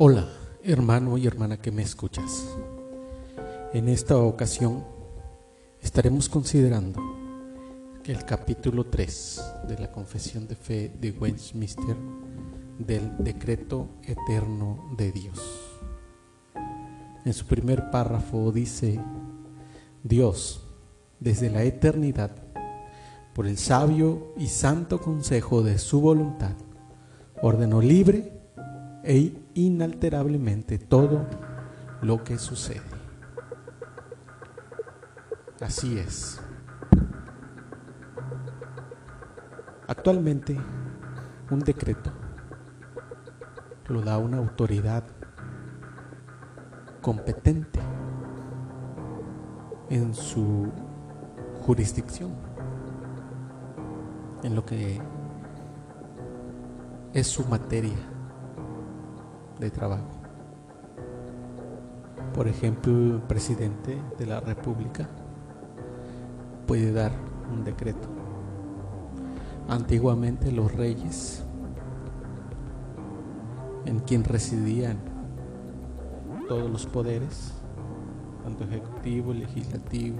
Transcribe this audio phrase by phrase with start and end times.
[0.00, 0.28] Hola,
[0.62, 2.46] hermano y hermana que me escuchas.
[3.72, 4.84] En esta ocasión
[5.82, 7.02] estaremos considerando
[8.04, 11.96] el capítulo 3 de la Confesión de Fe de Westminster
[12.78, 15.40] del Decreto Eterno de Dios.
[17.24, 19.00] En su primer párrafo dice,
[20.04, 20.64] Dios,
[21.18, 22.36] desde la eternidad,
[23.34, 26.54] por el sabio y santo consejo de su voluntad,
[27.42, 28.38] ordenó libre
[29.02, 31.26] e inalterablemente todo
[32.00, 32.80] lo que sucede.
[35.60, 36.40] Así es.
[39.88, 40.56] Actualmente,
[41.50, 42.12] un decreto
[43.88, 45.02] lo da una autoridad
[47.00, 47.80] competente
[49.90, 50.70] en su
[51.62, 52.32] jurisdicción,
[54.44, 55.00] en lo que
[57.12, 57.96] es su materia
[59.58, 60.08] de trabajo.
[62.34, 65.08] Por ejemplo, el presidente de la República
[66.66, 67.12] puede dar
[67.52, 68.08] un decreto.
[69.68, 71.44] Antiguamente los reyes,
[73.86, 74.98] en quien residían
[76.48, 77.54] todos los poderes,
[78.44, 80.18] tanto ejecutivo, legislativo,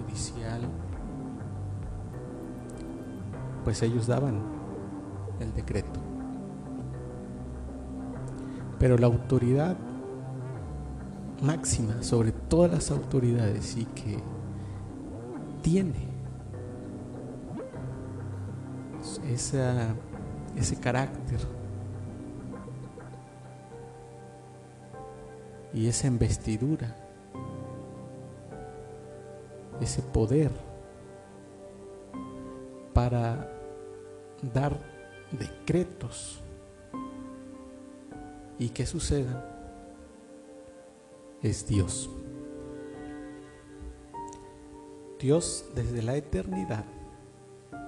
[0.00, 0.62] judicial,
[3.64, 4.42] pues ellos daban
[5.40, 6.13] el decreto.
[8.78, 9.76] Pero la autoridad
[11.42, 14.18] máxima sobre todas las autoridades y que
[15.62, 16.08] tiene
[19.28, 19.94] esa,
[20.56, 21.40] ese carácter
[25.72, 26.96] y esa investidura,
[29.80, 30.52] ese poder
[32.92, 33.50] para
[34.52, 34.78] dar
[35.32, 36.43] decretos
[38.58, 39.44] y que sucedan
[41.42, 42.10] es Dios.
[45.20, 46.84] Dios desde la eternidad,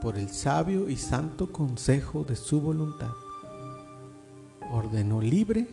[0.00, 3.12] por el sabio y santo consejo de su voluntad,
[4.70, 5.68] ordenó libre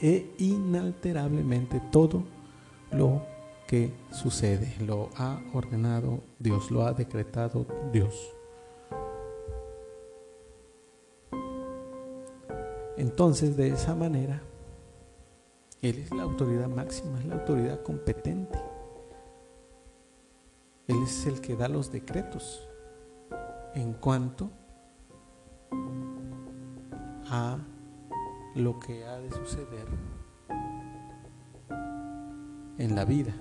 [0.00, 2.24] e inalterablemente todo
[2.90, 3.22] lo
[3.66, 4.74] que sucede.
[4.84, 8.32] Lo ha ordenado Dios, lo ha decretado Dios.
[13.02, 14.40] Entonces, de esa manera,
[15.80, 18.56] Él es la autoridad máxima, es la autoridad competente.
[20.86, 22.68] Él es el que da los decretos
[23.74, 24.52] en cuanto
[27.28, 27.58] a
[28.54, 29.88] lo que ha de suceder
[32.78, 33.34] en la vida,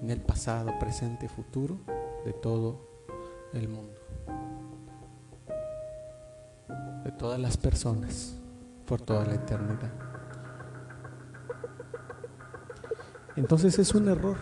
[0.00, 1.80] en el pasado, presente, futuro
[2.24, 2.80] de todo
[3.52, 3.99] el mundo.
[7.10, 8.36] Todas las personas
[8.86, 9.92] por toda la eternidad.
[13.36, 14.36] Entonces es un error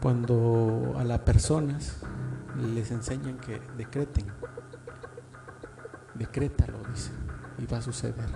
[0.00, 2.00] cuando a las personas
[2.74, 4.26] les enseñan que decreten.
[6.14, 7.10] Decrétalo, dice,
[7.58, 8.28] y va a suceder.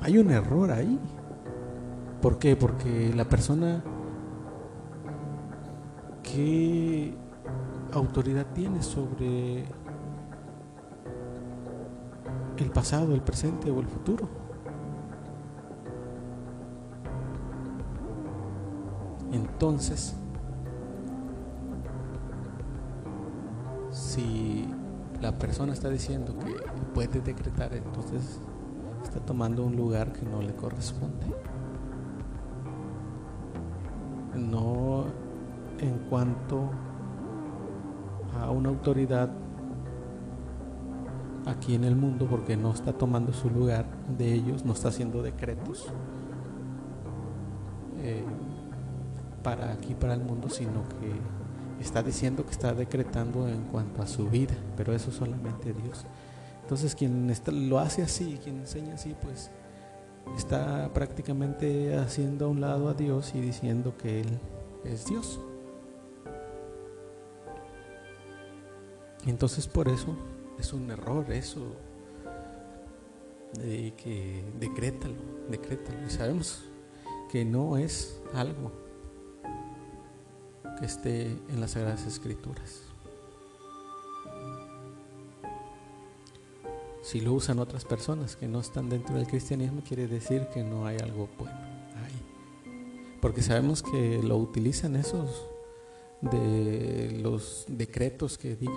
[0.00, 1.00] Hay un error ahí.
[2.20, 2.56] ¿Por qué?
[2.56, 3.82] Porque la persona
[6.22, 7.16] que
[7.92, 9.64] autoridad tiene sobre
[12.56, 14.28] el pasado, el presente o el futuro.
[19.32, 20.14] Entonces,
[23.90, 24.68] si
[25.20, 26.54] la persona está diciendo que
[26.94, 28.40] puede decretar, entonces
[29.02, 31.26] está tomando un lugar que no le corresponde.
[34.34, 35.04] No
[35.78, 36.70] en cuanto
[38.40, 39.30] a una autoridad
[41.46, 43.86] aquí en el mundo porque no está tomando su lugar
[44.18, 45.86] de ellos, no está haciendo decretos
[47.98, 48.24] eh,
[49.42, 51.12] para aquí, para el mundo, sino que
[51.80, 56.04] está diciendo que está decretando en cuanto a su vida, pero eso solamente Dios.
[56.62, 57.32] Entonces quien
[57.68, 59.50] lo hace así, quien enseña así, pues
[60.36, 64.40] está prácticamente haciendo a un lado a Dios y diciendo que Él
[64.84, 65.40] es Dios.
[69.26, 70.16] Entonces por eso
[70.58, 71.74] es un error eso
[73.54, 75.16] de que decrétalo,
[75.50, 76.06] decrétalo.
[76.06, 76.64] Y sabemos
[77.30, 78.72] que no es algo
[80.78, 82.82] que esté en las Sagradas Escrituras.
[87.02, 90.86] Si lo usan otras personas que no están dentro del cristianismo, quiere decir que no
[90.86, 91.54] hay algo bueno
[92.04, 93.16] ahí.
[93.20, 95.48] Porque sabemos que lo utilizan esos
[96.20, 98.74] de los decretos que diga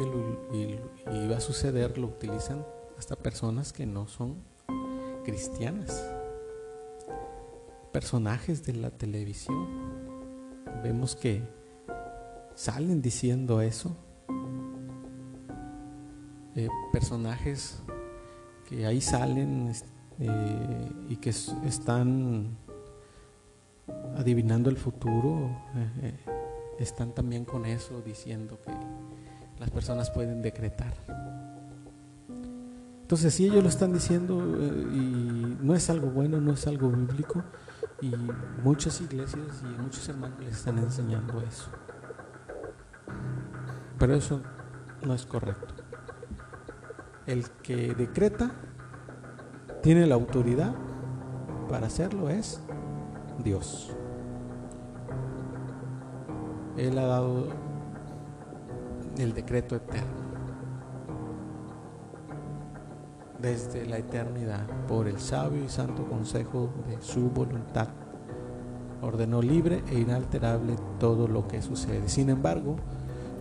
[0.53, 2.65] y, va a suceder lo utilizan
[2.97, 4.43] hasta personas que no son
[5.23, 6.05] cristianas,
[7.91, 9.67] personajes de la televisión.
[10.83, 11.41] Vemos que
[12.55, 13.95] salen diciendo eso,
[16.55, 17.81] eh, personajes
[18.67, 19.71] que ahí salen
[20.19, 22.57] eh, y que están
[24.17, 25.49] adivinando el futuro.
[26.01, 26.38] Eh,
[26.79, 28.71] están también con eso diciendo que
[29.59, 30.93] las personas pueden decretar.
[33.01, 36.89] Entonces, si ellos lo están diciendo eh, y no es algo bueno, no es algo
[36.89, 37.43] bíblico,
[38.01, 38.11] y
[38.63, 41.69] muchas iglesias y muchos hermanos les están enseñando eso.
[43.97, 44.41] Pero eso
[45.05, 45.73] no es correcto.
[47.25, 48.51] El que decreta
[49.81, 50.73] tiene la autoridad
[51.67, 52.61] para hacerlo es
[53.43, 53.95] Dios.
[56.79, 57.47] Él ha dado
[59.17, 60.29] el decreto eterno.
[63.37, 67.89] Desde la eternidad, por el sabio y santo consejo de su voluntad,
[69.01, 72.07] ordenó libre e inalterable todo lo que sucede.
[72.07, 72.77] Sin embargo,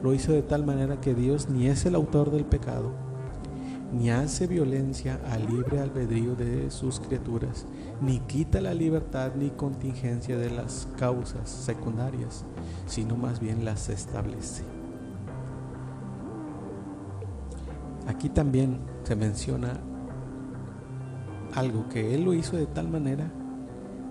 [0.02, 2.90] lo hizo de tal manera que Dios ni es el autor del pecado,
[3.92, 7.66] ni hace violencia al libre albedrío de sus criaturas,
[8.00, 12.44] ni quita la libertad ni contingencia de las causas secundarias,
[12.86, 14.62] sino más bien las establece.
[18.06, 19.80] Aquí también se menciona
[21.54, 23.30] algo que Él lo hizo de tal manera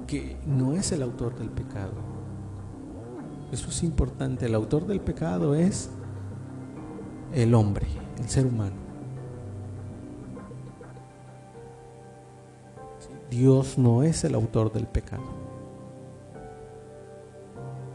[0.06, 1.94] que no es el autor del pecado.
[3.52, 4.46] Eso es importante.
[4.46, 5.90] El autor del pecado es
[7.34, 7.88] el hombre,
[8.18, 8.87] el ser humano.
[13.30, 15.24] Dios no es el autor del pecado.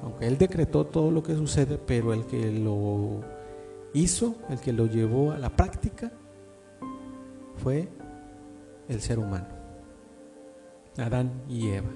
[0.02, 3.20] Aunque Él decretó todo lo que sucede, pero el que lo
[3.94, 6.12] hizo, el que lo llevó a la práctica,
[7.56, 7.88] fue
[8.88, 9.46] el ser humano,
[10.98, 11.90] Adán y Eva.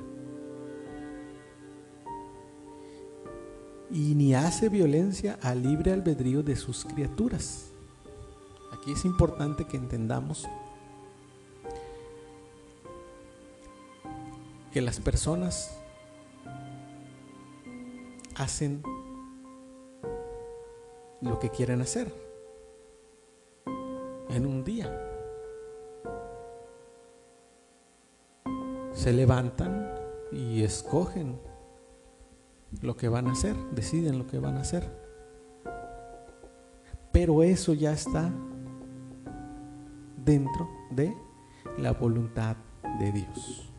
[3.90, 7.72] Y ni hace violencia al libre albedrío de sus criaturas.
[8.72, 10.46] Aquí es importante que entendamos
[14.76, 15.80] que las personas
[18.34, 18.82] hacen
[21.22, 22.12] lo que quieren hacer
[24.28, 24.94] en un día.
[28.92, 29.94] Se levantan
[30.30, 31.40] y escogen
[32.82, 34.84] lo que van a hacer, deciden lo que van a hacer.
[37.12, 38.30] Pero eso ya está
[40.22, 41.16] dentro de
[41.78, 42.58] la voluntad
[43.00, 43.72] de Dios.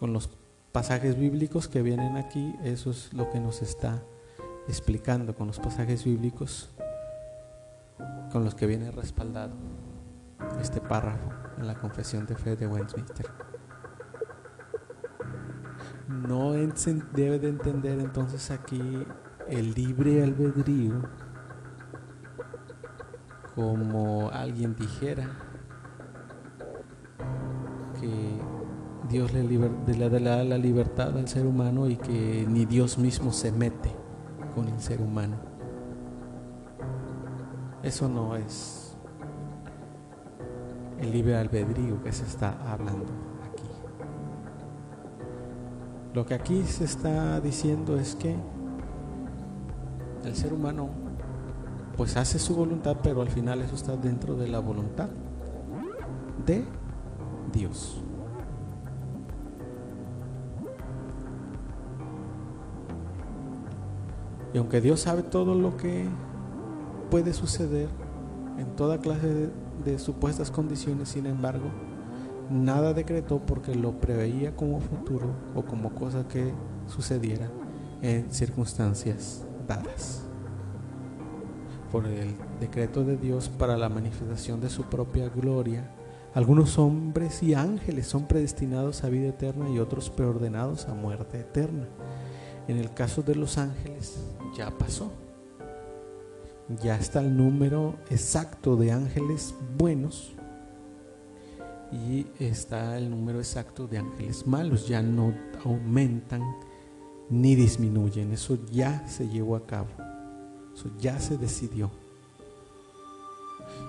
[0.00, 0.30] Con los
[0.72, 4.02] pasajes bíblicos que vienen aquí, eso es lo que nos está
[4.66, 6.70] explicando con los pasajes bíblicos
[8.32, 9.52] con los que viene respaldado
[10.58, 13.26] este párrafo en la confesión de fe de Westminster.
[16.08, 19.04] No debe de entender entonces aquí
[19.48, 21.02] el libre albedrío
[23.54, 25.28] como alguien dijera
[28.00, 28.49] que
[29.10, 29.42] Dios le,
[30.08, 33.90] da la libertad al ser humano y que ni Dios mismo se mete
[34.54, 35.36] con el ser humano.
[37.82, 38.96] Eso no es
[41.00, 43.06] el libre albedrío que se está hablando
[43.50, 43.64] aquí.
[46.14, 48.36] Lo que aquí se está diciendo es que
[50.24, 50.88] el ser humano
[51.96, 55.08] pues hace su voluntad, pero al final eso está dentro de la voluntad
[56.46, 56.64] de
[57.52, 58.04] Dios.
[64.52, 66.08] Y aunque Dios sabe todo lo que
[67.10, 67.88] puede suceder
[68.58, 69.50] en toda clase
[69.84, 71.70] de, supuestas condiciones, sin embargo,
[72.50, 76.52] nada decretó porque lo preveía como futuro o como cosa que
[76.86, 77.50] sucediera
[78.02, 80.24] en circunstancias dadas.
[81.90, 85.90] Por el decreto de Dios para la manifestación de su propia gloria,
[86.34, 91.88] algunos hombres y ángeles son predestinados a vida eterna y otros preordenados a muerte eterna.
[92.70, 94.20] En el caso de los ángeles
[94.56, 95.10] ya pasó.
[96.80, 100.34] Ya está el número exacto de ángeles buenos
[101.90, 104.86] y está el número exacto de ángeles malos.
[104.86, 105.34] Ya no
[105.64, 106.44] aumentan
[107.28, 108.30] ni disminuyen.
[108.30, 109.88] Eso ya se llevó a cabo.
[110.72, 111.90] Eso ya se decidió.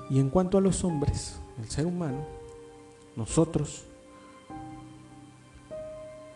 [0.10, 2.26] Y en cuanto a los hombres, el ser humano,
[3.16, 3.84] nosotros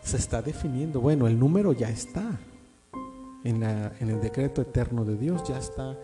[0.06, 2.40] se está definiendo, bueno, el número ya está,
[3.44, 5.98] en, en el decreto eterno de Dios ya está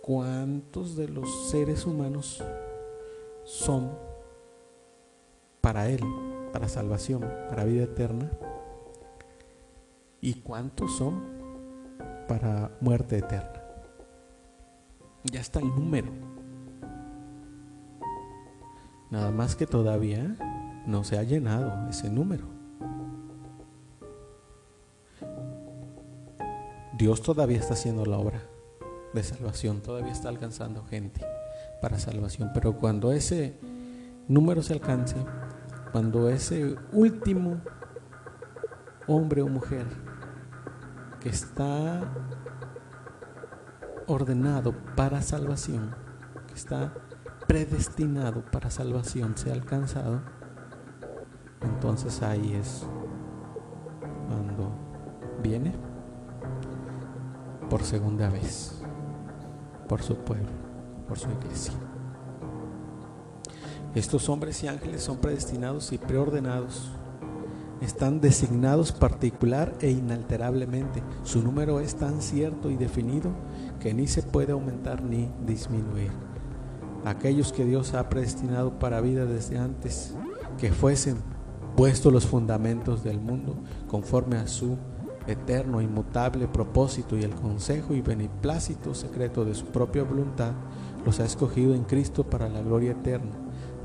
[0.00, 2.42] cuántos de los seres humanos
[3.44, 3.92] son
[5.60, 6.00] para Él,
[6.50, 8.30] para salvación, para vida eterna,
[10.22, 11.22] y cuántos son
[12.28, 13.62] para muerte eterna.
[15.24, 16.10] Ya está el número.
[19.10, 20.36] Nada más que todavía
[20.86, 22.61] no se ha llenado ese número.
[27.02, 28.40] Dios todavía está haciendo la obra
[29.12, 31.26] de salvación, todavía está alcanzando gente
[31.80, 33.58] para salvación, pero cuando ese
[34.28, 35.16] número se alcance,
[35.90, 37.60] cuando ese último
[39.08, 39.84] hombre o mujer
[41.18, 42.08] que está
[44.06, 45.96] ordenado para salvación,
[46.46, 46.94] que está
[47.48, 50.22] predestinado para salvación, sea alcanzado,
[51.62, 52.86] entonces ahí es
[57.82, 58.74] por segunda vez,
[59.88, 60.46] por su pueblo,
[61.08, 61.74] por su iglesia.
[63.96, 66.92] Estos hombres y ángeles son predestinados y preordenados.
[67.80, 71.02] Están designados particular e inalterablemente.
[71.24, 73.32] Su número es tan cierto y definido
[73.80, 76.12] que ni se puede aumentar ni disminuir.
[77.04, 80.14] Aquellos que Dios ha predestinado para vida desde antes,
[80.56, 81.16] que fuesen
[81.76, 83.56] puestos los fundamentos del mundo
[83.88, 84.78] conforme a su
[85.26, 90.52] eterno, inmutable propósito y el consejo y beneplácito secreto de su propia voluntad,
[91.04, 93.32] los ha escogido en Cristo para la gloria eterna.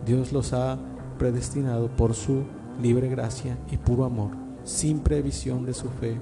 [0.06, 0.78] Dios los ha
[1.18, 2.44] predestinado por su
[2.82, 4.32] libre gracia y puro amor,
[4.64, 6.20] sin previsión de su fe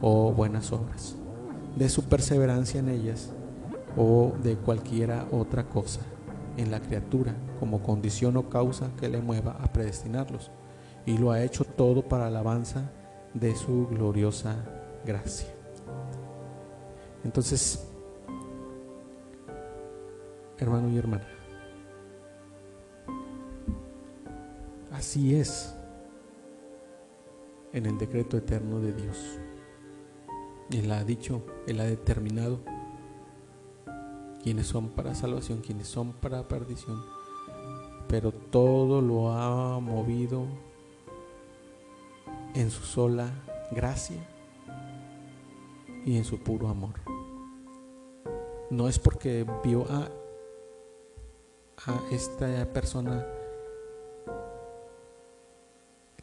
[0.00, 1.16] o buenas obras,
[1.76, 3.32] de su perseverancia en ellas
[3.96, 6.00] o de cualquiera otra cosa
[6.56, 10.50] en la criatura como condición o causa que le mueva a predestinarlos.
[11.06, 12.90] Y lo ha hecho todo para alabanza
[13.34, 14.56] de su gloriosa
[15.04, 15.48] gracia.
[17.24, 17.88] Entonces,
[20.58, 21.28] hermano y hermana,
[24.92, 25.74] así es
[27.72, 29.38] en el decreto eterno de Dios.
[30.70, 32.60] Él ha dicho, Él ha determinado
[34.42, 37.02] quienes son para salvación, quienes son para perdición,
[38.08, 40.46] pero todo lo ha movido
[42.58, 43.30] en su sola
[43.70, 44.18] gracia
[46.04, 46.94] y en su puro amor.
[48.70, 50.08] No es porque vio a,
[52.10, 53.24] esta persona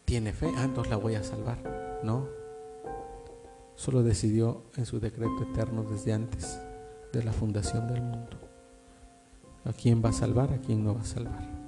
[0.04, 2.02] tiene fe, ah, entonces la voy a salvar.
[2.04, 2.28] No,
[3.76, 6.60] solo decidió en su decreto eterno desde antes
[7.14, 8.38] de la fundación del mundo.
[9.64, 10.52] ¿A quién va a salvar?
[10.52, 11.65] ¿A quién no va a salvar?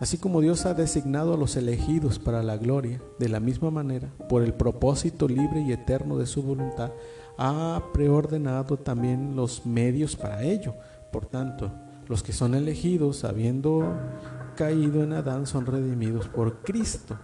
[0.00, 4.10] Así como Dios ha designado a los elegidos para la gloria, de la misma manera,
[4.30, 6.90] por el propósito libre y eterno de su voluntad,
[7.36, 10.74] ha preordenado también los medios para ello.
[11.12, 11.70] Por tanto,
[12.08, 13.94] los que son elegidos, habiendo
[14.56, 17.18] caído en Adán, son redimidos por Cristo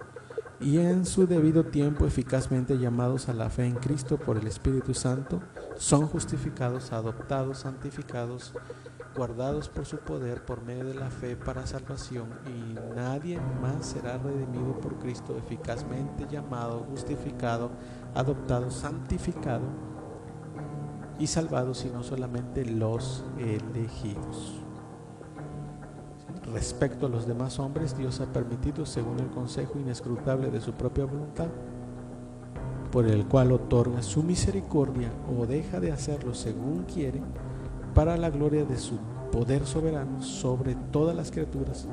[0.60, 4.94] y en su debido tiempo eficazmente llamados a la fe en Cristo por el Espíritu
[4.94, 5.40] Santo,
[5.76, 8.54] son justificados, adoptados, santificados,
[9.16, 14.18] guardados por su poder por medio de la fe para salvación y nadie más será
[14.18, 17.70] redimido por Cristo eficazmente llamado, justificado,
[18.14, 19.64] adoptado, santificado
[21.18, 24.65] y salvado, sino solamente los elegidos.
[26.52, 31.04] Respecto a los demás hombres, Dios ha permitido, según el consejo inescrutable de su propia
[31.04, 31.48] voluntad,
[32.92, 37.20] por el cual otorga su misericordia o deja de hacerlo según quiere,
[37.94, 38.98] para la gloria de su
[39.32, 41.88] poder soberano sobre todas las criaturas,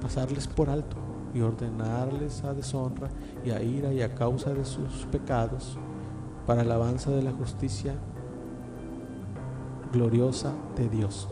[0.00, 0.96] pasarles por alto
[1.34, 3.08] y ordenarles a deshonra
[3.44, 5.78] y a ira y a causa de sus pecados,
[6.46, 7.94] para alabanza de la justicia
[9.92, 11.28] gloriosa de Dios.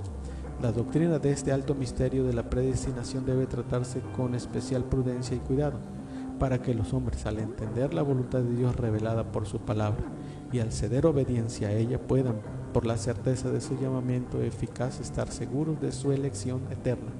[0.62, 5.40] La doctrina de este alto misterio de la predestinación debe tratarse con especial prudencia y
[5.40, 5.78] cuidado,
[6.38, 10.04] para que los hombres al entender la voluntad de Dios revelada por su palabra
[10.52, 12.36] y al ceder obediencia a ella puedan
[12.72, 17.12] por la certeza de su llamamiento eficaz, estar seguros de su elección eterna.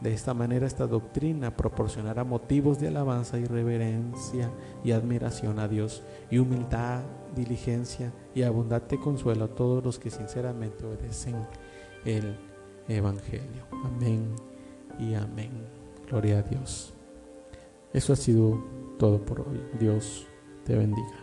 [0.00, 4.50] De esta manera esta doctrina proporcionará motivos de alabanza y reverencia
[4.82, 7.02] y admiración a Dios y humildad,
[7.36, 11.36] diligencia y abundante consuelo a todos los que sinceramente obedecen
[12.04, 12.36] el
[12.88, 13.64] Evangelio.
[13.84, 14.34] Amén
[14.98, 15.50] y amén.
[16.08, 16.92] Gloria a Dios.
[17.92, 18.62] Eso ha sido
[18.98, 19.60] todo por hoy.
[19.78, 20.26] Dios
[20.64, 21.21] te bendiga.